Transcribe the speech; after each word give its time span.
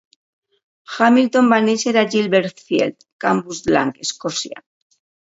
Hamilton 0.93 1.51
va 1.51 1.59
néixer 1.65 1.93
a 2.01 2.03
Gilbertfield, 2.13 3.05
Cambuslang, 3.27 3.93
Escòcia. 4.07 4.65